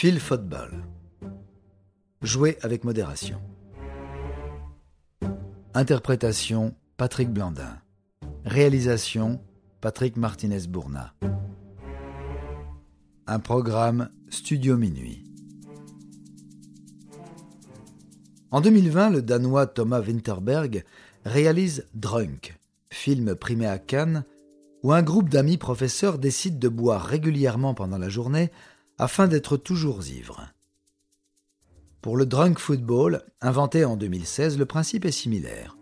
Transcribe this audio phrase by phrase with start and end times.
[0.00, 0.86] Phil Football.
[2.22, 3.38] Jouer avec modération.
[5.74, 7.76] Interprétation Patrick Blandin.
[8.46, 9.42] Réalisation
[9.82, 11.12] Patrick Martinez-Bourna.
[13.26, 15.22] Un programme Studio Minuit.
[18.50, 20.82] En 2020, le Danois Thomas Winterberg
[21.26, 22.58] réalise Drunk,
[22.88, 24.24] film primé à Cannes,
[24.82, 28.50] où un groupe d'amis professeurs décide de boire régulièrement pendant la journée
[29.00, 30.46] afin d'être toujours ivre.
[32.02, 35.78] Pour le drunk football, inventé en 2016, le principe est similaire.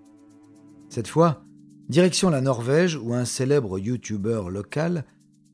[0.88, 1.42] Cette fois,
[1.88, 5.04] direction la Norvège où un célèbre YouTuber local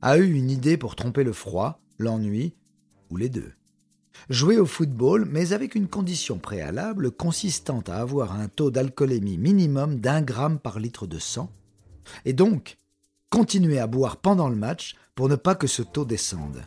[0.02, 2.54] a eu une idée pour tromper le froid, l'ennui
[3.08, 3.52] ou les deux.
[4.28, 10.00] Jouer au football, mais avec une condition préalable consistant à avoir un taux d'alcoolémie minimum
[10.00, 11.50] d'un gramme par litre de sang,
[12.26, 12.76] et donc
[13.30, 16.62] continuer à boire pendant le match pour ne pas que ce taux descende.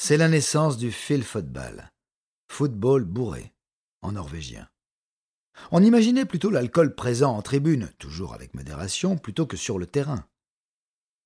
[0.00, 1.90] C'est la naissance du fil football,
[2.46, 3.52] football bourré,
[4.00, 4.68] en norvégien.
[5.72, 10.24] On imaginait plutôt l'alcool présent en tribune, toujours avec modération, plutôt que sur le terrain.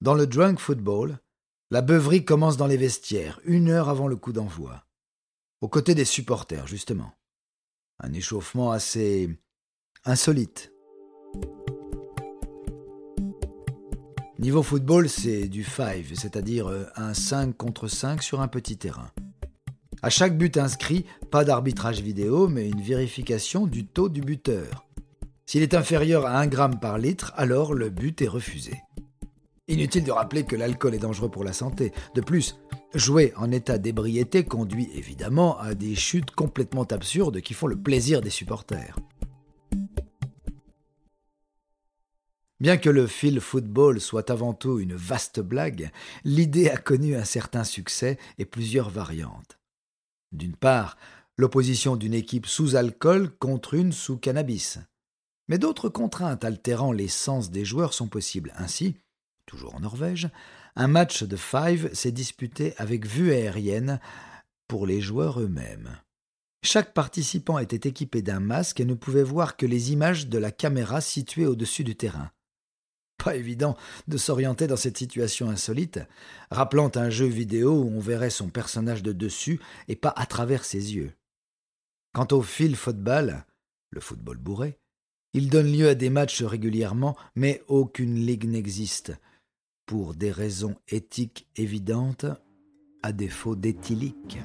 [0.00, 1.18] Dans le drunk football,
[1.70, 4.86] la beuverie commence dans les vestiaires, une heure avant le coup d'envoi.
[5.60, 7.12] Aux côtés des supporters, justement.
[7.98, 9.38] Un échauffement assez
[10.06, 10.71] insolite.
[14.42, 19.08] Niveau football, c'est du five, c'est-à-dire euh, un 5 contre 5 sur un petit terrain.
[20.02, 24.84] À chaque but inscrit, pas d'arbitrage vidéo, mais une vérification du taux du buteur.
[25.46, 28.82] S'il est inférieur à 1 gramme par litre, alors le but est refusé.
[29.68, 31.92] Inutile de rappeler que l'alcool est dangereux pour la santé.
[32.16, 32.58] De plus,
[32.94, 38.20] jouer en état d'ébriété conduit évidemment à des chutes complètement absurdes qui font le plaisir
[38.20, 38.96] des supporters.
[42.62, 45.90] Bien que le fil football soit avant tout une vaste blague,
[46.22, 49.58] l'idée a connu un certain succès et plusieurs variantes.
[50.30, 50.96] D'une part,
[51.36, 54.78] l'opposition d'une équipe sous alcool contre une sous cannabis.
[55.48, 58.52] Mais d'autres contraintes altérant les sens des joueurs sont possibles.
[58.56, 58.94] Ainsi,
[59.44, 60.30] toujours en Norvège,
[60.76, 63.98] un match de five s'est disputé avec vue aérienne
[64.68, 65.98] pour les joueurs eux-mêmes.
[66.62, 70.52] Chaque participant était équipé d'un masque et ne pouvait voir que les images de la
[70.52, 72.30] caméra située au-dessus du terrain.
[73.22, 73.76] Pas évident
[74.08, 76.00] de s'orienter dans cette situation insolite,
[76.50, 80.64] rappelant un jeu vidéo où on verrait son personnage de dessus et pas à travers
[80.64, 81.12] ses yeux.
[82.12, 83.44] Quant au fil football,
[83.90, 84.78] le football bourré,
[85.34, 89.12] il donne lieu à des matchs régulièrement, mais aucune ligue n'existe,
[89.86, 92.26] pour des raisons éthiques évidentes,
[93.02, 94.38] à défaut d'éthylique.